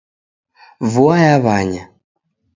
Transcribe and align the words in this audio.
Vua 0.91 1.15
yaw'anya. 1.23 1.83